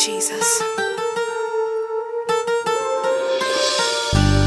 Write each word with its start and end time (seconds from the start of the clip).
Jesus. 0.00 0.62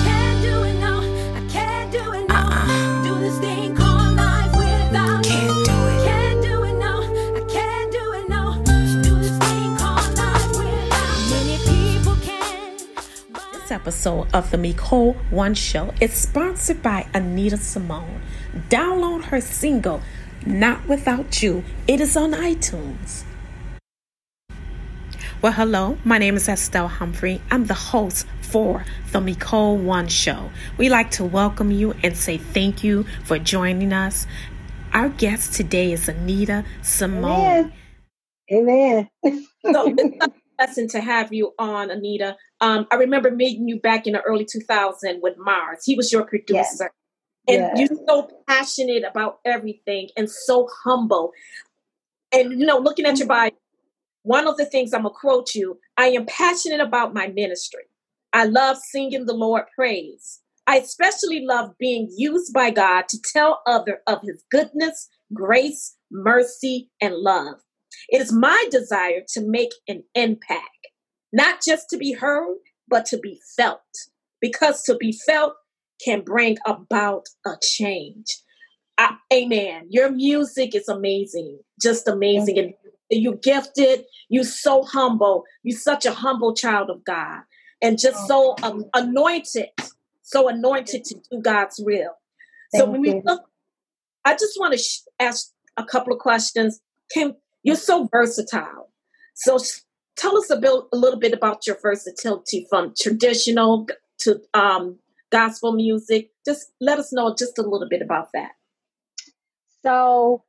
Can't 0.04 0.42
do 0.42 0.64
it 0.64 0.80
no, 0.80 0.98
I 1.36 1.48
can't 1.48 1.92
do 1.92 2.12
it 2.14 2.28
no. 2.28 3.04
Do 3.04 3.20
this 3.20 3.38
thing 3.38 3.76
called 3.76 4.16
life 4.16 4.56
without 4.58 5.24
you. 5.24 5.32
Can't 5.32 5.66
do 5.66 5.88
it. 5.90 6.06
Can't 6.08 6.42
do 6.42 6.64
it 6.64 6.74
no, 6.74 7.04
I 7.36 7.46
can't 7.48 7.92
do 7.92 8.14
it 8.14 8.30
no. 8.30 8.64
Do 9.04 9.16
this 9.20 9.38
thing 9.38 9.78
called 9.78 10.18
life 10.18 10.50
without 10.58 11.18
many 11.30 11.58
people 11.68 12.16
can. 12.24 12.78
This 13.54 13.70
episode 13.70 14.30
of 14.34 14.50
the 14.50 14.58
Micole 14.58 15.16
One 15.30 15.54
Show 15.54 15.94
is 16.02 16.14
sponsored 16.14 16.82
by 16.82 17.06
Anita 17.14 17.58
Sy'Mone. 17.58 18.22
Download 18.70 19.26
her 19.26 19.40
single, 19.40 20.02
Not 20.48 20.88
Without 20.88 21.44
You. 21.44 21.64
It 21.88 22.02
is 22.02 22.18
on 22.18 22.32
iTunes. 22.32 23.24
Well, 25.44 25.52
hello, 25.52 25.98
my 26.06 26.20
name 26.20 26.38
is 26.38 26.48
Estelle 26.48 26.88
Humphrey. 26.88 27.42
I'm 27.52 27.66
the 27.66 27.74
host 27.74 28.26
for 28.40 28.86
the 29.12 29.20
Micole 29.20 29.78
One 29.78 30.08
Show. 30.08 30.50
We 30.78 30.88
like 30.88 31.12
to 31.12 31.26
welcome 31.26 31.70
you 31.70 31.94
and 32.02 32.16
say 32.16 32.38
thank 32.38 32.82
you 32.82 33.04
for 33.26 33.38
joining 33.40 33.92
us. 33.92 34.26
Our 34.94 35.10
guest 35.10 35.54
today 35.54 35.92
is 35.92 36.08
Anita 36.08 36.64
Sy'Mone. 36.82 37.74
Amen. 38.54 39.10
Amen. 39.26 39.46
so 39.70 39.94
it's 39.98 40.26
a 40.26 40.32
blessing 40.58 40.88
to 40.92 41.02
have 41.02 41.34
you 41.34 41.54
on, 41.60 41.92
Anita. 41.92 42.38
Um, 42.62 42.88
I 42.90 42.96
remember 42.96 43.30
meeting 43.30 43.68
you 43.68 43.82
back 43.82 44.08
in 44.08 44.14
the 44.14 44.22
early 44.22 44.46
2000s 44.46 45.20
with 45.22 45.36
Mars. 45.38 45.84
He 45.84 45.96
was 45.96 46.10
your 46.10 46.24
producer. 46.24 46.90
And 47.50 47.70
Yes. 47.76 47.90
you're 47.90 48.00
so 48.08 48.30
passionate 48.48 49.04
about 49.04 49.40
everything 49.44 50.08
and 50.16 50.32
so 50.32 50.70
humble. 50.86 51.34
And, 52.32 52.58
you 52.58 52.66
know, 52.66 52.78
looking 52.78 53.06
at 53.06 53.18
your 53.18 53.28
bio, 53.28 53.50
one 54.24 54.48
of 54.48 54.58
the 54.58 54.66
things 54.66 54.94
I'm 54.94 55.04
going 55.04 55.14
to 55.14 55.20
quote 55.20 55.54
you 55.54 55.80
I 55.98 56.08
am 56.08 56.26
passionate 56.26 56.82
about 56.82 57.14
my 57.14 57.28
ministry. 57.28 57.84
I 58.34 58.46
love 58.46 58.78
singing 58.78 59.26
the 59.26 59.34
Lord 59.34 59.64
praise. 59.76 60.40
I 60.66 60.78
especially 60.78 61.46
love 61.46 61.72
being 61.78 62.10
used 62.16 62.54
by 62.54 62.72
God 62.72 63.08
to 63.10 63.20
tell 63.22 63.62
other 63.68 64.00
of 64.08 64.20
his 64.24 64.44
goodness, 64.50 65.10
grace, 65.34 65.96
mercy, 66.10 66.90
and 67.02 67.16
love. 67.16 67.56
It 68.10 68.22
is 68.22 68.32
my 68.32 68.66
desire 68.72 69.22
to 69.34 69.42
make 69.42 69.72
an 69.88 70.04
impact, 70.16 70.88
not 71.32 71.60
just 71.66 71.90
to 71.90 71.98
be 71.98 72.14
heard, 72.14 72.58
but 72.88 73.06
to 73.08 73.18
be 73.18 73.40
felt. 73.58 73.82
Because 74.42 74.84
to 74.84 74.96
be 74.96 75.12
felt 75.26 75.54
can 76.04 76.22
bring 76.22 76.58
about 76.66 77.26
a 77.46 77.56
change. 77.62 78.26
I, 78.98 79.16
amen. 79.34 79.88
Your 79.90 80.12
music 80.12 80.76
is 80.76 80.88
amazing, 80.88 81.60
just 81.82 82.08
amazing. 82.08 82.58
And 82.58 82.74
you 83.16 83.40
gifted, 83.42 84.06
you're 84.30 84.44
so 84.44 84.84
humble. 84.84 85.44
You're 85.64 85.78
such 85.78 86.06
a 86.06 86.14
humble 86.14 86.54
child 86.54 86.90
of 86.90 87.04
God 87.04 87.42
and 87.84 88.00
just 88.00 88.28
so 88.28 88.56
um, 88.64 88.86
anointed, 88.94 89.68
so 90.22 90.48
anointed 90.48 91.04
to 91.04 91.16
do 91.30 91.42
God's 91.42 91.80
will. 91.80 92.12
So 92.74 92.80
Thank 92.80 92.92
when 92.92 93.02
we 93.02 93.22
look, 93.26 93.44
I 94.26 94.34
just 94.34 94.58
want 94.58 94.72
to 94.74 94.80
sh- 94.80 95.02
ask 95.20 95.52
a 95.76 95.84
couple 95.84 96.14
of 96.14 96.20
questions. 96.20 96.80
Can 97.14 97.36
you're 97.62 97.76
so 97.76 98.08
versatile? 98.12 98.90
So 99.36 99.56
s- 99.56 99.84
tell 100.16 100.38
us 100.38 100.50
a, 100.50 100.58
bit, 100.58 100.72
a 100.94 100.98
little 100.98 101.20
bit 101.20 101.34
about 101.34 101.68
your 101.68 101.78
versatility 101.82 102.66
from 102.70 102.94
traditional 102.98 103.88
to 104.20 104.42
um, 104.54 104.98
gospel 105.30 105.74
music. 105.74 106.32
Just 106.46 106.72
let 106.80 107.00
us 107.00 107.12
know 107.12 107.36
just 107.38 107.58
a 107.58 107.64
little 107.64 107.90
bit 107.90 108.02
about 108.02 108.30
that. 108.34 108.52
So, 109.82 110.44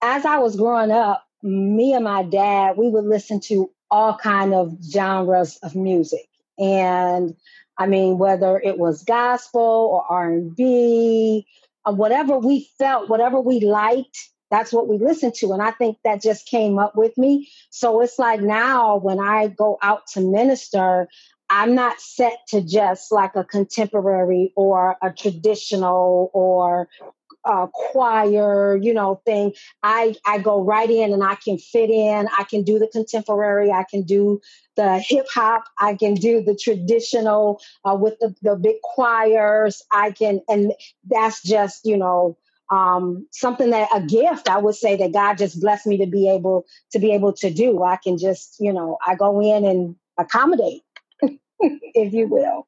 as 0.00 0.24
I 0.24 0.38
was 0.38 0.56
growing 0.56 0.90
up, 0.90 1.26
me 1.42 1.94
and 1.94 2.04
my 2.04 2.22
dad, 2.22 2.76
we 2.76 2.88
would 2.88 3.04
listen 3.04 3.40
to 3.40 3.70
all 3.90 4.16
kind 4.16 4.54
of 4.54 4.76
genres 4.82 5.58
of 5.62 5.74
music, 5.74 6.28
and 6.58 7.34
I 7.78 7.86
mean, 7.86 8.18
whether 8.18 8.60
it 8.60 8.78
was 8.78 9.02
gospel 9.02 9.60
or 9.60 10.04
R 10.08 10.30
and 10.30 10.54
B, 10.54 11.46
uh, 11.84 11.92
whatever 11.92 12.38
we 12.38 12.68
felt, 12.78 13.08
whatever 13.08 13.40
we 13.40 13.60
liked, 13.60 14.28
that's 14.50 14.72
what 14.72 14.86
we 14.86 14.98
listened 14.98 15.34
to. 15.36 15.52
And 15.52 15.62
I 15.62 15.70
think 15.70 15.98
that 16.04 16.22
just 16.22 16.46
came 16.46 16.78
up 16.78 16.94
with 16.94 17.16
me. 17.16 17.50
So 17.70 18.02
it's 18.02 18.18
like 18.18 18.40
now 18.40 18.98
when 18.98 19.18
I 19.18 19.48
go 19.48 19.78
out 19.82 20.06
to 20.08 20.20
minister, 20.20 21.08
I'm 21.48 21.74
not 21.74 22.00
set 22.00 22.38
to 22.48 22.60
just 22.60 23.10
like 23.10 23.34
a 23.34 23.44
contemporary 23.44 24.52
or 24.54 24.96
a 25.02 25.10
traditional 25.10 26.30
or 26.32 26.88
uh, 27.44 27.66
choir, 27.68 28.76
you 28.76 28.94
know, 28.94 29.20
thing. 29.26 29.52
I 29.82 30.16
I 30.26 30.38
go 30.38 30.62
right 30.62 30.90
in 30.90 31.12
and 31.12 31.24
I 31.24 31.36
can 31.36 31.58
fit 31.58 31.90
in. 31.90 32.28
I 32.38 32.44
can 32.44 32.62
do 32.62 32.78
the 32.78 32.88
contemporary. 32.88 33.70
I 33.70 33.84
can 33.90 34.02
do 34.02 34.40
the 34.76 34.98
hip 34.98 35.26
hop. 35.32 35.64
I 35.78 35.94
can 35.94 36.14
do 36.14 36.42
the 36.42 36.56
traditional 36.56 37.60
uh, 37.84 37.96
with 37.96 38.18
the 38.20 38.34
the 38.42 38.56
big 38.56 38.76
choirs. 38.82 39.82
I 39.92 40.12
can, 40.12 40.40
and 40.48 40.72
that's 41.08 41.42
just 41.42 41.84
you 41.84 41.96
know 41.96 42.38
um, 42.70 43.26
something 43.32 43.70
that 43.70 43.88
a 43.94 44.00
gift 44.02 44.48
I 44.48 44.58
would 44.58 44.74
say 44.76 44.96
that 44.96 45.12
God 45.12 45.38
just 45.38 45.60
blessed 45.60 45.86
me 45.86 45.98
to 45.98 46.06
be 46.06 46.28
able 46.30 46.64
to 46.92 46.98
be 46.98 47.12
able 47.12 47.32
to 47.34 47.52
do. 47.52 47.82
I 47.82 47.96
can 47.96 48.18
just 48.18 48.56
you 48.60 48.72
know 48.72 48.98
I 49.06 49.14
go 49.16 49.40
in 49.40 49.64
and 49.64 49.96
accommodate, 50.18 50.82
if 51.60 52.12
you 52.12 52.28
will. 52.28 52.66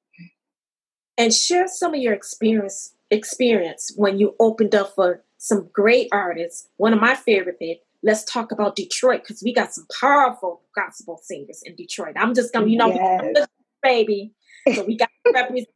and 1.19 1.33
share 1.33 1.69
some 1.69 1.95
of 1.95 2.01
your 2.01 2.13
experience 2.13 2.95
experience 3.15 3.93
when 3.97 4.19
you 4.19 4.35
opened 4.41 4.75
up 4.75 4.95
for 4.95 5.25
some 5.39 5.69
great 5.73 6.09
artists. 6.13 6.69
One 6.77 6.93
of 6.93 7.01
my 7.01 7.15
favorite 7.15 7.59
bit. 7.59 7.79
Let's 8.03 8.25
talk 8.25 8.53
about 8.53 8.77
Detroit 8.77 9.23
because 9.23 9.43
we 9.43 9.55
got 9.55 9.73
some 9.73 9.87
powerful 10.01 10.63
gospel 10.77 11.19
singers 11.23 11.63
in 11.65 11.75
Detroit. 11.77 12.15
I'm 12.17 12.35
just 12.35 12.53
gonna, 12.53 12.67
you 12.67 12.77
know, 12.77 12.89
Yes. 12.93 13.47
baby. 13.83 14.35
So 14.75 14.85
we 14.85 14.97
got 14.97 15.11
to 15.27 15.33
represent 15.33 15.69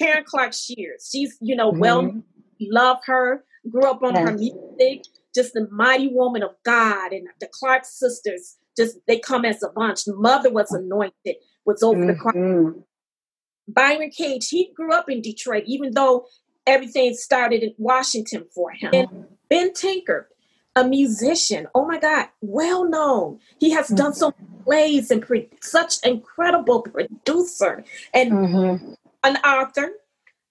Karen 0.00 0.24
Clark 0.26 0.52
Sheard. 0.52 0.98
She's, 1.08 1.36
you 1.40 1.54
know, 1.56 1.70
well, 1.70 2.02
Mhm. 2.02 2.22
love 2.60 2.98
her. 3.06 3.44
Grew 3.70 3.84
up 3.84 4.02
on 4.02 4.14
her 4.14 4.32
music. 4.32 5.04
Just 5.34 5.52
the 5.52 5.68
mighty 5.70 6.08
woman 6.08 6.42
of 6.42 6.50
God, 6.64 7.12
and 7.12 7.28
the 7.40 7.48
Clark 7.52 7.84
sisters. 7.84 8.56
Just 8.76 8.98
they 9.06 9.18
come 9.18 9.44
as 9.44 9.62
a 9.62 9.68
bunch. 9.68 10.00
Mother 10.06 10.50
was 10.50 10.72
anointed. 10.72 11.36
Was 11.64 11.82
over 11.82 12.06
the 12.06 12.14
cross. 12.14 12.34
Byron 13.68 14.10
Cage, 14.10 14.48
he 14.48 14.72
grew 14.74 14.92
up 14.92 15.10
in 15.10 15.20
Detroit, 15.20 15.64
even 15.66 15.92
though 15.92 16.26
everything 16.68 17.14
started 17.14 17.62
in 17.62 17.74
Washington 17.78 18.46
for 18.54 18.70
him. 18.70 18.90
And 18.92 19.08
Ben 19.48 19.72
Tankard, 19.72 20.26
a 20.76 20.84
musician, 20.86 21.66
oh 21.74 21.86
my 21.86 21.98
God, 21.98 22.28
well 22.42 22.88
known. 22.88 23.40
He 23.58 23.70
has 23.70 23.88
done 23.88 24.14
so 24.14 24.26
many 24.38 24.64
plays 24.64 25.10
and 25.10 25.22
pre- 25.22 25.50
such 25.62 26.04
incredible 26.04 26.82
producer 26.82 27.84
and 28.14 28.32
Mhm. 28.32 28.96
an 29.24 29.36
author, 29.38 29.92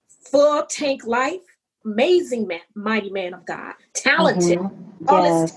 full 0.10 0.66
tank 0.66 1.06
life, 1.06 1.42
amazing 1.86 2.48
man, 2.48 2.62
mighty 2.76 3.12
man 3.12 3.34
of 3.34 3.46
God, 3.46 3.76
talented. 3.94 4.58
Mhm. 4.60 5.10
All 5.10 5.24
this 5.24 5.54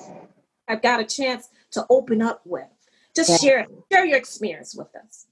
I've 0.69 0.83
got 0.83 1.01
a 1.01 1.05
chance 1.05 1.49
to 1.73 1.85
open 1.91 2.23
up 2.23 2.43
with. 2.45 2.69
Just 3.17 3.31
Yeah. 3.31 3.37
share 3.39 3.67
share 3.91 4.05
your 4.05 4.19
experience 4.19 4.75
with 4.77 4.95
us. 4.95 5.27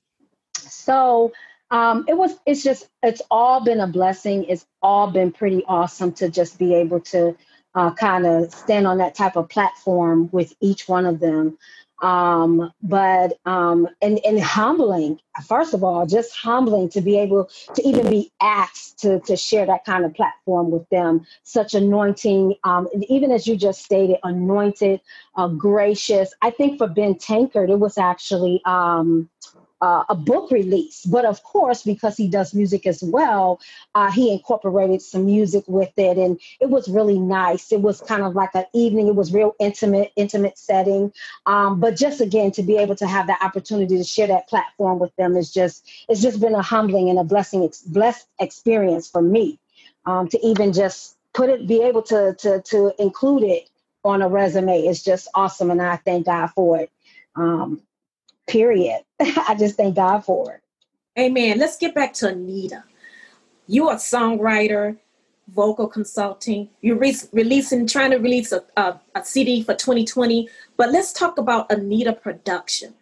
So 0.69 1.33
um, 1.71 2.05
it 2.09 2.17
was. 2.17 2.39
It's 2.47 2.63
just. 2.63 2.89
It's 3.03 3.23
all 3.31 3.63
been 3.63 3.81
a 3.81 3.87
blessing. 3.87 4.45
It's 4.45 4.67
all 4.83 5.11
been 5.11 5.33
pretty 5.33 5.65
awesome 5.67 6.13
to 6.15 6.29
just 6.31 6.59
be 6.59 6.75
able 6.75 7.01
to 7.01 7.37
uh, 7.75 7.93
kind 7.93 8.27
of 8.27 8.53
stand 8.53 8.87
on 8.87 8.99
that 8.99 9.15
type 9.15 9.37
of 9.37 9.49
platform 9.49 10.31
with 10.33 10.55
each 10.61 10.89
one 10.89 11.07
of 11.07 11.21
them. 11.21 11.59
Um, 12.01 12.73
but 12.83 13.39
um, 13.45 13.89
and 14.01 14.21
and 14.25 14.41
humbling. 14.41 15.21
First 15.47 15.75
of 15.75 15.85
all, 15.85 16.07
just 16.07 16.35
humbling 16.35 16.89
to 16.91 17.01
be 17.01 17.19
able 17.19 17.51
to 17.75 17.83
even 17.83 18.09
be 18.09 18.33
asked 18.41 19.01
to 19.01 19.21
to 19.21 19.37
share 19.37 19.67
that 19.67 19.85
kind 19.85 20.05
of 20.05 20.15
platform 20.15 20.71
with 20.71 20.89
them. 20.91 21.27
Such 21.43 21.75
anointing. 21.75 22.55
Um, 22.65 22.89
even 23.09 23.31
as 23.33 23.47
you 23.47 23.57
just 23.57 23.85
stated, 23.85 24.19
anointed, 24.23 25.01
uh, 25.37 25.49
gracious. 25.49 26.33
I 26.41 26.51
think 26.51 26.79
for 26.79 26.89
Ben 26.89 27.17
Tankard, 27.17 27.69
it 27.69 27.79
was 27.79 27.99
actually. 27.99 28.63
Uh, 29.81 30.05
a 30.09 30.15
book 30.15 30.51
release. 30.51 31.05
But 31.07 31.25
of 31.25 31.43
course, 31.45 31.85
because 31.85 32.17
he 32.17 32.29
does 32.29 32.53
music 32.53 32.87
as 32.87 33.01
well, 33.03 33.61
uh, 33.95 34.11
he 34.11 34.33
incorporated 34.33 35.03
some 35.03 35.27
music 35.27 35.65
with 35.69 35.93
it, 35.97 36.19
and 36.19 36.41
it 36.61 36.69
was 36.69 36.89
really 36.89 37.19
nice. 37.19 37.71
It 37.71 37.81
was 37.81 38.01
kind 38.01 38.23
of 38.23 38.35
like 38.35 38.51
an 38.55 38.65
evening. 38.75 39.07
It 39.07 39.15
was 39.15 39.33
real 39.33 39.55
intimate, 39.61 40.13
intimate 40.17 40.59
setting. 40.59 41.13
Um, 41.47 41.79
but 41.81 41.97
just 41.97 42.21
again, 42.21 42.51
to 42.53 42.63
be 42.63 42.77
able 42.77 42.97
to 42.97 43.07
have 43.07 43.29
that 43.29 43.41
opportunity 43.43 43.97
to 43.99 44.05
share 44.05 44.27
that 44.27 44.49
platform 44.49 44.99
with 44.99 45.15
them 45.17 45.37
is 45.37 45.53
just 45.53 45.89
it's 46.09 46.23
just 46.23 46.41
been 46.41 46.55
a 46.55 46.63
humbling 46.63 47.09
and 47.11 47.19
a 47.19 47.25
blessing, 47.25 47.65
ex- 47.65 47.83
blessed 47.83 48.27
experience 48.41 49.09
for 49.09 49.23
me 49.23 49.59
um, 50.07 50.29
to 50.29 50.47
even 50.47 50.73
just 50.73 51.17
put 51.35 51.51
it, 51.51 51.67
be 51.67 51.83
able 51.83 52.03
to 52.03 52.35
to 52.39 52.63
to 52.63 52.93
include 52.99 53.43
it 53.45 53.69
on 54.05 54.23
a 54.23 54.29
resume. 54.29 54.81
It's 54.83 55.03
just 55.03 55.29
awesome, 55.35 55.71
and 55.71 55.83
I 55.83 55.97
thank 55.97 56.27
God 56.27 56.49
for 56.49 56.81
it. 56.81 56.91
Um, 57.37 57.83
period. 58.49 59.03
I 59.21 59.55
just 59.59 59.77
thank 59.77 59.97
God 59.97 60.25
for 60.25 60.55
it. 60.55 60.61
Amen. 61.21 61.59
Let's 61.59 61.77
get 61.77 61.95
back 61.95 62.13
to 62.15 62.29
Anita. 62.29 62.85
You 63.67 63.89
are 63.89 63.95
a 63.95 63.99
songwriter, 63.99 64.97
vocal 65.49 65.89
consulting. 65.89 66.71
You're 66.81 66.97
re- 66.97 67.17
releasing, 67.33 67.87
trying 67.87 68.13
to 68.13 68.19
release 68.19 68.53
a, 68.53 68.63
a, 68.77 69.01
a 69.15 69.25
CD 69.25 69.63
for 69.63 69.75
2020. 69.75 70.49
But 70.77 70.91
let's 70.91 71.13
talk 71.13 71.39
about 71.39 71.71
Anita 71.71 72.13
Production. 72.13 72.95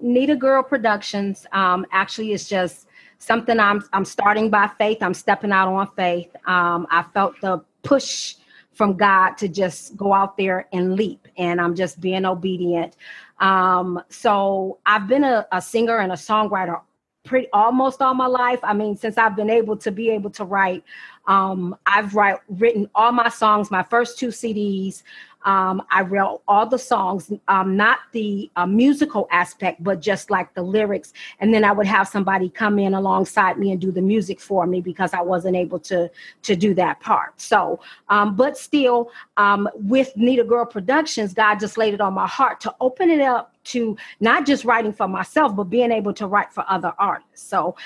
Nita 0.00 0.36
Girl 0.36 0.62
Productions 0.62 1.46
um, 1.52 1.86
actually 1.92 2.32
is 2.32 2.48
just 2.48 2.86
something 3.18 3.58
I'm 3.58 3.84
I'm 3.92 4.04
starting 4.04 4.50
by 4.50 4.70
faith. 4.78 4.98
I'm 5.00 5.14
stepping 5.14 5.52
out 5.52 5.68
on 5.68 5.88
faith. 5.96 6.34
Um, 6.46 6.86
I 6.90 7.04
felt 7.14 7.34
the 7.40 7.62
push 7.82 8.36
from 8.72 8.96
God 8.96 9.36
to 9.38 9.48
just 9.48 9.96
go 9.96 10.12
out 10.12 10.36
there 10.36 10.66
and 10.72 10.96
leap, 10.96 11.28
and 11.36 11.60
I'm 11.60 11.74
just 11.74 12.00
being 12.00 12.24
obedient. 12.24 12.96
Um, 13.38 14.02
so 14.08 14.78
I've 14.86 15.08
been 15.08 15.24
a, 15.24 15.46
a 15.52 15.60
singer 15.60 15.98
and 15.98 16.12
a 16.12 16.16
songwriter 16.16 16.80
pretty 17.24 17.48
almost 17.52 18.02
all 18.02 18.14
my 18.14 18.26
life. 18.26 18.58
I 18.62 18.74
mean, 18.74 18.96
since 18.96 19.16
I've 19.16 19.36
been 19.36 19.50
able 19.50 19.76
to 19.78 19.90
be 19.90 20.10
able 20.10 20.30
to 20.30 20.44
write, 20.44 20.82
um, 21.26 21.76
I've 21.86 22.14
write, 22.14 22.38
written 22.48 22.88
all 22.94 23.12
my 23.12 23.28
songs, 23.28 23.70
my 23.70 23.82
first 23.82 24.18
two 24.18 24.28
CDs. 24.28 25.02
Um, 25.44 25.82
I 25.90 26.02
wrote 26.02 26.42
all 26.46 26.66
the 26.66 26.78
songs, 26.78 27.32
um, 27.48 27.76
not 27.76 28.00
the 28.12 28.50
uh, 28.56 28.66
musical 28.66 29.28
aspect, 29.30 29.82
but 29.82 30.00
just 30.00 30.30
like 30.30 30.54
the 30.54 30.62
lyrics. 30.62 31.12
And 31.40 31.52
then 31.52 31.64
I 31.64 31.72
would 31.72 31.86
have 31.86 32.08
somebody 32.08 32.48
come 32.48 32.78
in 32.78 32.94
alongside 32.94 33.58
me 33.58 33.72
and 33.72 33.80
do 33.80 33.90
the 33.90 34.02
music 34.02 34.40
for 34.40 34.66
me 34.66 34.80
because 34.80 35.12
I 35.14 35.20
wasn't 35.20 35.56
able 35.56 35.78
to 35.80 36.10
to 36.42 36.56
do 36.56 36.74
that 36.74 37.00
part. 37.00 37.40
So, 37.40 37.80
um, 38.08 38.36
but 38.36 38.56
still, 38.56 39.10
um, 39.36 39.68
with 39.74 40.16
Nita 40.16 40.44
Girl 40.44 40.64
Productions, 40.64 41.34
God 41.34 41.60
just 41.60 41.78
laid 41.78 41.94
it 41.94 42.00
on 42.00 42.14
my 42.14 42.26
heart 42.26 42.60
to 42.60 42.74
open 42.80 43.10
it 43.10 43.20
up 43.20 43.51
to 43.64 43.96
not 44.20 44.46
just 44.46 44.64
writing 44.64 44.92
for 44.92 45.08
myself, 45.08 45.54
but 45.54 45.64
being 45.64 45.92
able 45.92 46.12
to 46.14 46.26
write 46.26 46.52
for 46.52 46.64
other 46.68 46.92
artists. 46.98 47.48
So 47.48 47.76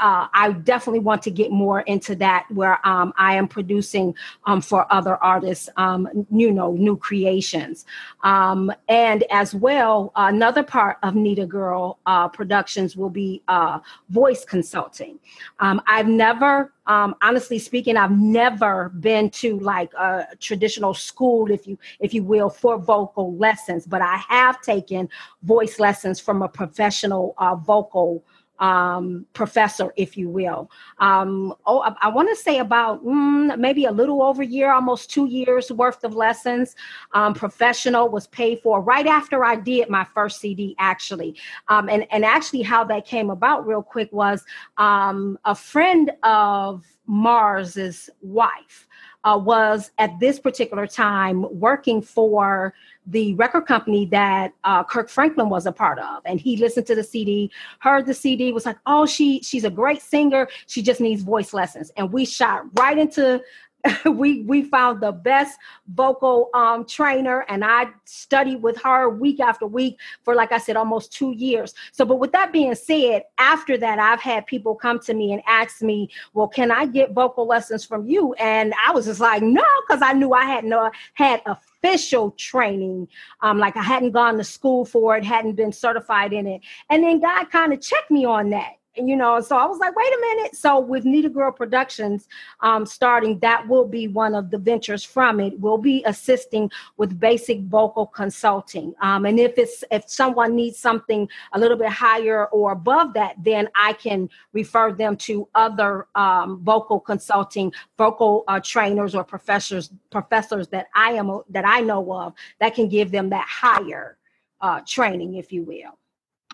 uh, 0.00 0.28
I 0.32 0.52
definitely 0.64 1.00
want 1.00 1.22
to 1.22 1.30
get 1.30 1.50
more 1.50 1.80
into 1.80 2.14
that, 2.16 2.46
where 2.50 2.84
um, 2.86 3.12
I 3.16 3.34
am 3.34 3.48
producing 3.48 4.14
um, 4.44 4.60
for 4.60 4.90
other 4.92 5.16
artists, 5.16 5.68
um, 5.76 6.26
you 6.30 6.50
know, 6.50 6.72
new 6.72 6.96
creations. 6.96 7.84
Um, 8.22 8.72
and 8.88 9.24
as 9.30 9.54
well, 9.54 10.12
another 10.16 10.62
part 10.62 10.98
of 11.02 11.14
Nita 11.14 11.46
Girl 11.46 11.98
uh, 12.06 12.28
Productions 12.28 12.96
will 12.96 13.10
be 13.10 13.42
uh, 13.48 13.80
voice 14.10 14.44
consulting. 14.44 15.18
Um, 15.60 15.80
I've 15.86 16.08
never 16.08 16.72
um, 16.86 17.14
honestly 17.22 17.58
speaking 17.58 17.96
i've 17.96 18.16
never 18.18 18.90
been 19.00 19.30
to 19.30 19.58
like 19.60 19.92
a 19.94 20.26
traditional 20.40 20.94
school 20.94 21.50
if 21.50 21.66
you 21.66 21.78
if 22.00 22.12
you 22.12 22.22
will 22.22 22.50
for 22.50 22.78
vocal 22.78 23.36
lessons 23.36 23.86
but 23.86 24.00
i 24.02 24.16
have 24.28 24.60
taken 24.62 25.08
voice 25.42 25.78
lessons 25.78 26.18
from 26.20 26.42
a 26.42 26.48
professional 26.48 27.34
uh, 27.38 27.54
vocal 27.54 28.24
um, 28.62 29.26
professor, 29.32 29.92
if 29.96 30.16
you 30.16 30.28
will. 30.28 30.70
Um, 30.98 31.52
oh, 31.66 31.80
I, 31.80 31.94
I 32.02 32.08
want 32.08 32.28
to 32.28 32.36
say 32.36 32.58
about 32.58 33.04
mm, 33.04 33.58
maybe 33.58 33.86
a 33.86 33.90
little 33.90 34.22
over 34.22 34.42
a 34.42 34.46
year, 34.46 34.72
almost 34.72 35.10
two 35.10 35.26
years 35.26 35.72
worth 35.72 36.04
of 36.04 36.14
lessons. 36.14 36.76
Um, 37.12 37.34
professional 37.34 38.08
was 38.08 38.28
paid 38.28 38.60
for 38.60 38.80
right 38.80 39.06
after 39.06 39.44
I 39.44 39.56
did 39.56 39.90
my 39.90 40.04
first 40.14 40.40
CD, 40.40 40.76
actually. 40.78 41.36
Um, 41.68 41.88
and, 41.88 42.06
and 42.12 42.24
actually, 42.24 42.62
how 42.62 42.84
that 42.84 43.04
came 43.04 43.30
about, 43.30 43.66
real 43.66 43.82
quick, 43.82 44.12
was 44.12 44.44
um, 44.78 45.38
a 45.44 45.56
friend 45.56 46.12
of 46.22 46.86
Mars's 47.08 48.08
wife 48.20 48.86
uh, 49.24 49.40
was 49.42 49.90
at 49.98 50.18
this 50.20 50.38
particular 50.38 50.86
time 50.86 51.46
working 51.58 52.00
for 52.00 52.74
the 53.06 53.34
record 53.34 53.66
company 53.66 54.06
that 54.06 54.52
uh, 54.64 54.84
Kirk 54.84 55.08
Franklin 55.08 55.48
was 55.48 55.66
a 55.66 55.72
part 55.72 55.98
of, 55.98 56.22
and 56.24 56.40
he 56.40 56.56
listened 56.56 56.86
to 56.86 56.94
the 56.94 57.04
CD, 57.04 57.50
heard 57.80 58.06
the 58.06 58.14
CD, 58.14 58.52
was 58.52 58.66
like, 58.66 58.78
"Oh, 58.86 59.06
she 59.06 59.40
she's 59.42 59.64
a 59.64 59.70
great 59.70 60.02
singer. 60.02 60.48
She 60.66 60.82
just 60.82 61.00
needs 61.00 61.22
voice 61.22 61.52
lessons." 61.52 61.90
And 61.96 62.12
we 62.12 62.24
shot 62.24 62.64
right 62.78 62.96
into 62.96 63.42
we 64.06 64.42
we 64.42 64.62
found 64.62 65.00
the 65.00 65.12
best 65.12 65.58
vocal 65.94 66.50
um, 66.54 66.84
trainer 66.84 67.44
and 67.48 67.64
i 67.64 67.86
studied 68.04 68.62
with 68.62 68.80
her 68.80 69.08
week 69.08 69.40
after 69.40 69.66
week 69.66 69.98
for 70.22 70.34
like 70.34 70.52
i 70.52 70.58
said 70.58 70.76
almost 70.76 71.12
two 71.12 71.32
years 71.32 71.74
so 71.90 72.04
but 72.04 72.16
with 72.16 72.32
that 72.32 72.52
being 72.52 72.74
said 72.74 73.22
after 73.38 73.76
that 73.76 73.98
i've 73.98 74.20
had 74.20 74.46
people 74.46 74.74
come 74.74 74.98
to 74.98 75.14
me 75.14 75.32
and 75.32 75.42
ask 75.46 75.82
me 75.82 76.08
well 76.34 76.48
can 76.48 76.70
i 76.70 76.86
get 76.86 77.12
vocal 77.12 77.46
lessons 77.46 77.84
from 77.84 78.06
you 78.06 78.32
and 78.34 78.72
i 78.86 78.92
was 78.92 79.06
just 79.06 79.20
like 79.20 79.42
no 79.42 79.64
because 79.86 80.02
i 80.02 80.12
knew 80.12 80.32
i 80.32 80.44
had 80.44 80.64
no 80.64 80.90
had 81.14 81.42
official 81.82 82.30
training. 82.32 83.08
Um 83.40 83.58
like 83.58 83.76
i 83.76 83.82
hadn't 83.82 84.12
gone 84.12 84.36
to 84.38 84.44
school 84.44 84.84
for 84.84 85.16
it 85.16 85.24
hadn't 85.24 85.54
been 85.54 85.72
certified 85.72 86.32
in 86.32 86.46
it. 86.46 86.60
And 86.90 87.02
then 87.02 87.20
god 87.20 87.50
kind 87.50 87.72
of 87.72 87.80
checked 87.80 88.10
me 88.10 88.24
on 88.24 88.50
that 88.50 88.72
you 88.96 89.16
know 89.16 89.40
so 89.40 89.56
i 89.56 89.64
was 89.64 89.78
like 89.78 89.94
wait 89.96 90.12
a 90.12 90.20
minute. 90.20 90.54
So 90.54 90.78
with 90.78 91.04
nita 91.04 91.28
girl 91.28 91.50
productions 91.50 92.28
um, 92.60 92.84
starting 92.84 93.38
that 93.38 93.66
will 93.66 93.86
be 93.86 94.08
one 94.08 94.34
of 94.34 94.50
the 94.50 94.58
ventures 94.58 95.04
from 95.04 95.40
it. 95.40 95.58
We'll 95.58 95.78
be 95.78 96.02
assisting 96.04 96.70
with 96.96 97.18
basic 97.18 97.60
vocal 97.62 98.06
consulting. 98.06 98.94
Um, 99.00 99.24
and 99.24 99.38
if 99.38 99.56
it's 99.56 99.82
if 99.90 100.08
someone 100.08 100.54
needs 100.54 100.78
something 100.78 101.28
a 101.52 101.58
little 101.58 101.76
bit 101.76 101.88
higher 101.88 102.46
or 102.46 102.72
above 102.72 103.14
that 103.14 103.36
then 103.42 103.68
i 103.74 103.92
can 103.94 104.28
refer 104.52 104.92
them 104.92 105.16
to 105.16 105.48
other 105.54 106.06
um, 106.14 106.60
vocal 106.62 107.00
consulting 107.00 107.72
vocal 107.96 108.44
uh, 108.48 108.60
trainers 108.60 109.14
or 109.14 109.24
professors 109.24 109.90
professors 110.10 110.68
that 110.68 110.88
i 110.94 111.12
am 111.12 111.40
that 111.48 111.64
i 111.66 111.80
know 111.80 112.12
of 112.12 112.34
that 112.60 112.74
can 112.74 112.88
give 112.88 113.10
them 113.10 113.30
that 113.30 113.46
higher 113.48 114.18
uh, 114.60 114.80
training 114.86 115.36
if 115.36 115.52
you 115.52 115.62
will 115.62 115.98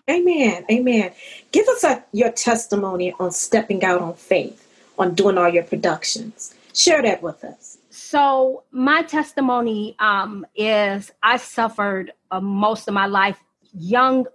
Amen. 0.09 0.65
Amen. 0.71 1.11
Give 1.51 1.67
us 1.67 1.83
a, 1.83 2.03
your 2.11 2.31
testimony 2.31 3.13
on 3.19 3.31
stepping 3.31 3.83
out 3.83 4.01
on 4.01 4.15
faith, 4.15 4.67
on 4.97 5.13
doing 5.13 5.37
all 5.37 5.49
your 5.49 5.63
productions. 5.63 6.55
Share 6.73 7.01
that 7.03 7.21
with 7.21 7.43
us. 7.43 7.77
So, 7.89 8.63
my 8.71 9.03
testimony 9.03 9.95
um, 9.99 10.45
is 10.55 11.11
I 11.21 11.37
suffered 11.37 12.13
uh, 12.31 12.39
most 12.39 12.87
of 12.87 12.93
my 12.93 13.05
life 13.05 13.37
young. 13.73 14.25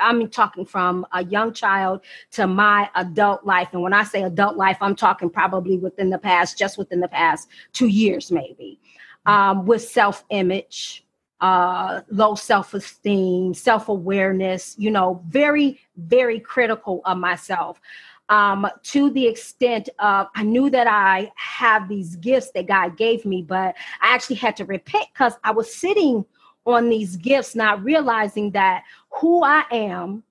I'm 0.00 0.28
talking 0.28 0.66
from 0.66 1.06
a 1.12 1.24
young 1.24 1.52
child 1.54 2.02
to 2.32 2.46
my 2.46 2.90
adult 2.94 3.44
life. 3.46 3.68
And 3.72 3.82
when 3.82 3.94
I 3.94 4.04
say 4.04 4.22
adult 4.22 4.56
life, 4.56 4.76
I'm 4.80 4.94
talking 4.94 5.30
probably 5.30 5.78
within 5.78 6.10
the 6.10 6.18
past, 6.18 6.58
just 6.58 6.76
within 6.76 7.00
the 7.00 7.08
past 7.08 7.48
two 7.72 7.86
years, 7.86 8.30
maybe, 8.30 8.78
um, 9.24 9.64
with 9.66 9.82
self 9.82 10.24
image, 10.30 11.04
uh, 11.42 12.02
low 12.08 12.36
self 12.36 12.72
esteem, 12.72 13.52
self 13.52 13.88
awareness, 13.88 14.76
you 14.78 14.90
know, 14.90 15.20
very, 15.28 15.80
very 15.96 16.40
critical 16.40 17.02
of 17.04 17.18
myself. 17.18 17.80
Um, 18.28 18.66
to 18.84 19.10
the 19.10 19.26
extent 19.26 19.90
of 19.98 20.28
I 20.34 20.44
knew 20.44 20.70
that 20.70 20.86
I 20.86 21.30
have 21.34 21.88
these 21.88 22.16
gifts 22.16 22.52
that 22.52 22.66
God 22.66 22.96
gave 22.96 23.26
me, 23.26 23.42
but 23.42 23.74
I 24.00 24.14
actually 24.14 24.36
had 24.36 24.56
to 24.56 24.64
repent 24.64 25.08
because 25.12 25.34
I 25.44 25.50
was 25.50 25.74
sitting 25.74 26.24
on 26.64 26.88
these 26.88 27.16
gifts, 27.16 27.56
not 27.56 27.82
realizing 27.82 28.52
that 28.52 28.84
who 29.10 29.42
I 29.42 29.64
am 29.72 30.22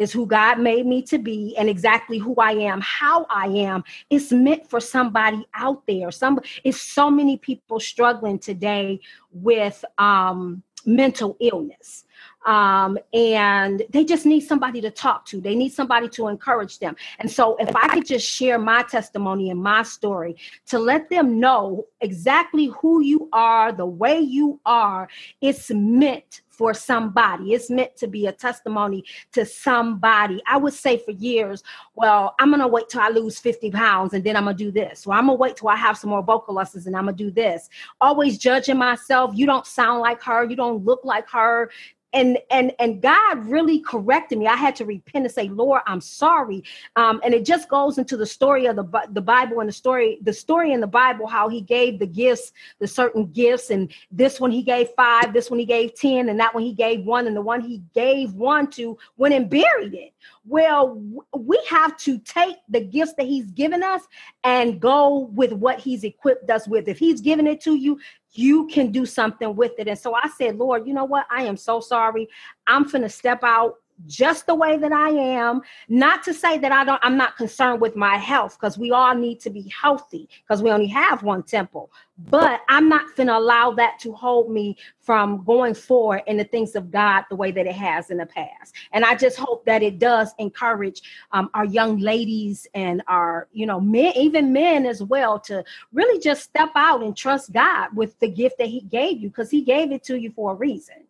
is 0.00 0.10
who 0.10 0.26
God 0.26 0.58
made 0.58 0.86
me 0.86 1.02
to 1.02 1.18
be 1.18 1.54
and 1.56 1.68
exactly 1.68 2.18
who 2.18 2.34
I 2.36 2.52
am, 2.52 2.80
how 2.80 3.26
I 3.28 3.46
am. 3.48 3.84
It's 4.08 4.32
meant 4.32 4.68
for 4.68 4.80
somebody 4.80 5.46
out 5.54 5.86
there. 5.86 6.10
Some 6.10 6.40
it's 6.64 6.80
so 6.80 7.10
many 7.10 7.36
people 7.36 7.78
struggling 7.78 8.38
today 8.38 9.00
with 9.30 9.84
um 9.98 10.62
mental 10.86 11.36
illness 11.40 12.04
um, 12.46 12.98
and 13.12 13.82
they 13.90 14.04
just 14.04 14.26
need 14.26 14.40
somebody 14.40 14.80
to 14.80 14.90
talk 14.90 15.26
to. 15.26 15.40
They 15.40 15.54
need 15.54 15.72
somebody 15.72 16.08
to 16.10 16.28
encourage 16.28 16.78
them. 16.78 16.96
And 17.18 17.30
so, 17.30 17.56
if 17.56 17.74
I 17.76 17.88
could 17.88 18.06
just 18.06 18.26
share 18.26 18.58
my 18.58 18.82
testimony 18.82 19.50
and 19.50 19.62
my 19.62 19.82
story 19.82 20.36
to 20.66 20.78
let 20.78 21.10
them 21.10 21.38
know 21.38 21.86
exactly 22.00 22.66
who 22.80 23.02
you 23.02 23.28
are, 23.32 23.72
the 23.72 23.86
way 23.86 24.18
you 24.18 24.60
are, 24.64 25.08
it's 25.40 25.70
meant 25.70 26.42
for 26.60 26.74
somebody. 26.74 27.54
It's 27.54 27.70
meant 27.70 27.96
to 27.96 28.06
be 28.06 28.26
a 28.26 28.32
testimony 28.32 29.02
to 29.32 29.46
somebody. 29.46 30.42
I 30.46 30.58
would 30.58 30.74
say 30.74 30.98
for 30.98 31.12
years, 31.12 31.62
well, 31.94 32.34
I'm 32.38 32.50
going 32.50 32.60
to 32.60 32.68
wait 32.68 32.90
till 32.90 33.00
I 33.00 33.08
lose 33.08 33.38
50 33.38 33.70
pounds 33.70 34.12
and 34.12 34.22
then 34.22 34.36
I'm 34.36 34.44
going 34.44 34.58
to 34.58 34.64
do 34.64 34.70
this. 34.70 35.06
Well, 35.06 35.18
I'm 35.18 35.24
going 35.24 35.38
to 35.38 35.40
wait 35.40 35.56
till 35.56 35.70
I 35.70 35.76
have 35.76 35.96
some 35.96 36.10
more 36.10 36.22
vocal 36.22 36.52
lessons 36.52 36.86
and 36.86 36.94
I'm 36.94 37.04
going 37.04 37.16
to 37.16 37.24
do 37.24 37.30
this. 37.30 37.70
Always 38.02 38.36
judging 38.36 38.76
myself. 38.76 39.30
You 39.34 39.46
don't 39.46 39.66
sound 39.66 40.00
like 40.00 40.20
her. 40.22 40.44
You 40.44 40.54
don't 40.54 40.84
look 40.84 41.00
like 41.02 41.30
her 41.30 41.70
and 42.12 42.38
and 42.50 42.72
and 42.78 43.00
god 43.00 43.44
really 43.46 43.80
corrected 43.80 44.38
me. 44.38 44.46
I 44.46 44.56
had 44.56 44.74
to 44.76 44.84
repent 44.84 45.24
and 45.24 45.32
say 45.32 45.48
lord 45.48 45.82
i'm 45.86 46.00
sorry. 46.00 46.64
Um, 46.96 47.20
and 47.24 47.34
it 47.34 47.44
just 47.44 47.68
goes 47.68 47.98
into 47.98 48.16
the 48.16 48.26
story 48.26 48.66
of 48.66 48.76
the, 48.76 49.08
the 49.10 49.20
bible 49.20 49.60
and 49.60 49.68
the 49.68 49.72
story 49.72 50.18
the 50.22 50.32
story 50.32 50.72
in 50.72 50.80
the 50.80 50.86
bible 50.86 51.26
how 51.26 51.48
he 51.48 51.60
gave 51.60 51.98
the 51.98 52.06
gifts 52.06 52.52
the 52.78 52.88
certain 52.88 53.26
gifts 53.26 53.70
and 53.70 53.92
this 54.10 54.40
one 54.40 54.50
he 54.50 54.62
gave 54.62 54.88
five 54.90 55.32
this 55.32 55.50
one 55.50 55.58
he 55.58 55.66
gave 55.66 55.94
ten 55.94 56.28
and 56.28 56.40
that 56.40 56.54
one 56.54 56.62
he 56.62 56.72
gave 56.72 57.04
one 57.04 57.26
and 57.26 57.36
the 57.36 57.42
one 57.42 57.60
he 57.60 57.82
gave 57.94 58.32
one 58.34 58.68
to 58.70 58.98
went 59.16 59.34
and 59.34 59.50
buried 59.50 59.94
it 59.94 60.12
well 60.46 61.02
we 61.36 61.60
have 61.68 61.96
to 61.96 62.18
take 62.20 62.56
the 62.68 62.80
gifts 62.80 63.14
that 63.14 63.26
he's 63.26 63.50
given 63.50 63.82
us 63.82 64.02
and 64.44 64.80
go 64.80 65.30
with 65.34 65.52
what 65.52 65.78
he's 65.78 66.02
equipped 66.04 66.48
us 66.50 66.66
with 66.66 66.88
if 66.88 66.98
he's 66.98 67.20
given 67.20 67.46
it 67.46 67.60
to 67.60 67.74
you 67.74 67.98
you 68.32 68.66
can 68.68 68.92
do 68.92 69.04
something 69.04 69.56
with 69.56 69.72
it. 69.78 69.88
And 69.88 69.98
so 69.98 70.14
I 70.14 70.28
said, 70.36 70.56
Lord, 70.56 70.86
you 70.86 70.94
know 70.94 71.04
what? 71.04 71.26
I 71.30 71.44
am 71.44 71.56
so 71.56 71.80
sorry. 71.80 72.28
I'm 72.66 72.84
going 72.84 73.02
to 73.02 73.08
step 73.08 73.42
out 73.42 73.76
just 74.06 74.46
the 74.46 74.54
way 74.54 74.76
that 74.76 74.92
I 74.92 75.10
am. 75.10 75.62
Not 75.88 76.22
to 76.24 76.34
say 76.34 76.58
that 76.58 76.72
I 76.72 76.84
don't, 76.84 77.00
I'm 77.02 77.16
not 77.16 77.36
concerned 77.36 77.80
with 77.80 77.96
my 77.96 78.16
health 78.16 78.58
because 78.58 78.78
we 78.78 78.90
all 78.90 79.14
need 79.14 79.40
to 79.40 79.50
be 79.50 79.68
healthy 79.68 80.28
because 80.42 80.62
we 80.62 80.70
only 80.70 80.86
have 80.88 81.22
one 81.22 81.42
temple. 81.42 81.90
But 82.28 82.60
I'm 82.68 82.88
not 82.88 83.16
going 83.16 83.28
to 83.28 83.36
allow 83.36 83.70
that 83.72 83.98
to 84.00 84.12
hold 84.12 84.50
me 84.50 84.76
from 85.00 85.42
going 85.44 85.74
forward 85.74 86.22
in 86.26 86.36
the 86.36 86.44
things 86.44 86.76
of 86.76 86.90
God 86.90 87.24
the 87.30 87.36
way 87.36 87.50
that 87.50 87.66
it 87.66 87.74
has 87.74 88.10
in 88.10 88.18
the 88.18 88.26
past. 88.26 88.74
And 88.92 89.04
I 89.04 89.14
just 89.14 89.38
hope 89.38 89.64
that 89.64 89.82
it 89.82 89.98
does 89.98 90.34
encourage 90.38 91.00
um, 91.32 91.48
our 91.54 91.64
young 91.64 91.98
ladies 91.98 92.66
and 92.74 93.02
our, 93.08 93.48
you 93.52 93.64
know, 93.64 93.80
men, 93.80 94.12
even 94.16 94.52
men 94.52 94.84
as 94.84 95.02
well, 95.02 95.40
to 95.40 95.64
really 95.92 96.20
just 96.20 96.42
step 96.42 96.70
out 96.74 97.02
and 97.02 97.16
trust 97.16 97.52
God 97.52 97.88
with 97.94 98.18
the 98.18 98.28
gift 98.28 98.58
that 98.58 98.68
He 98.68 98.82
gave 98.82 99.20
you 99.20 99.28
because 99.28 99.50
He 99.50 99.62
gave 99.62 99.90
it 99.90 100.04
to 100.04 100.18
you 100.18 100.30
for 100.30 100.52
a 100.52 100.54
reason. 100.54 101.06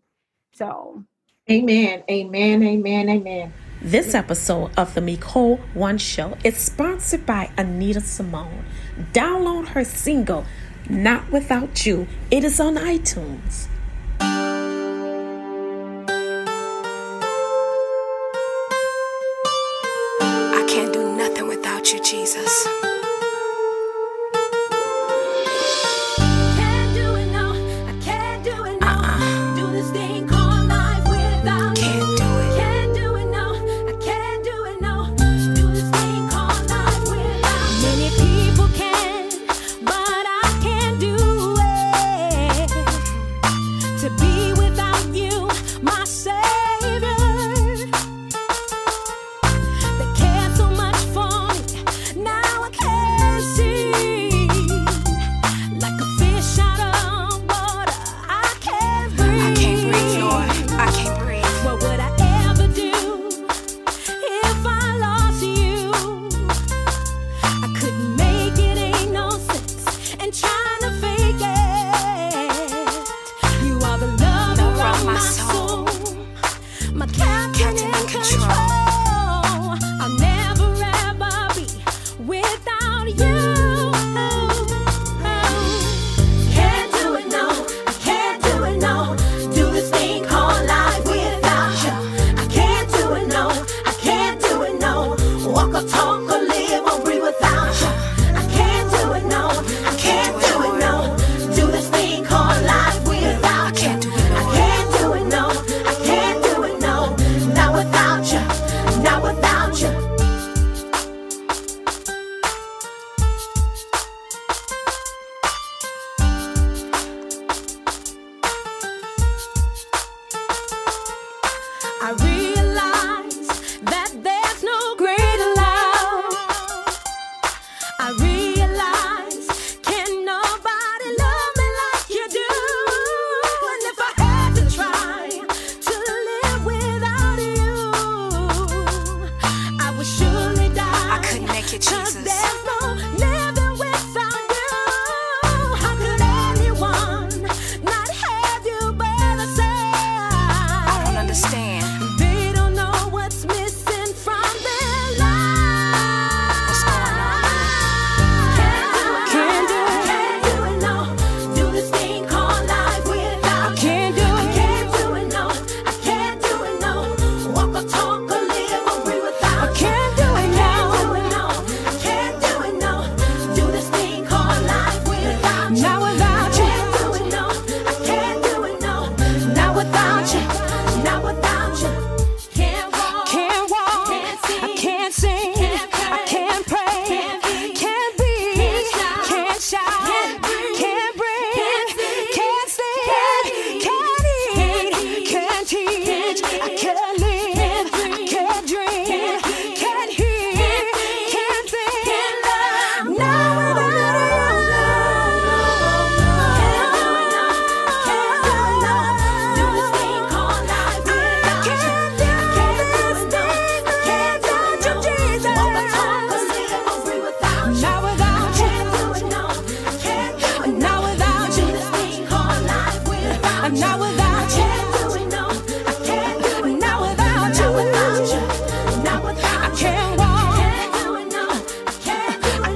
So, 0.52 1.04
Amen. 1.50 2.04
Amen. 2.08 2.62
Amen. 2.62 3.08
Amen. 3.08 3.52
This 3.82 4.14
episode 4.14 4.70
of 4.76 4.94
the 4.94 5.00
Micole 5.00 5.58
One 5.74 5.98
Show 5.98 6.38
is 6.44 6.56
sponsored 6.56 7.26
by 7.26 7.50
Anita 7.56 7.98
Sy'Mone. 7.98 8.62
Download 9.12 9.66
her 9.68 9.82
single, 9.82 10.44
Not 10.88 11.28
Without 11.32 11.84
You. 11.84 12.06
It 12.30 12.44
is 12.44 12.60
on 12.60 12.76
iTunes. 12.76 13.66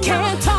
can't 0.05 0.39
talk. 0.39 0.54